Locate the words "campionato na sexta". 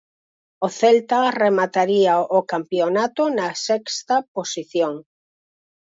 2.51-4.15